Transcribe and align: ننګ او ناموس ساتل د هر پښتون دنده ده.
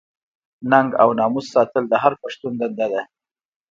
ننګ 0.71 0.89
او 1.01 1.09
ناموس 1.19 1.45
ساتل 1.53 1.83
د 1.89 1.93
هر 2.03 2.13
پښتون 2.21 2.53
دنده 2.59 2.87
ده. 2.93 3.01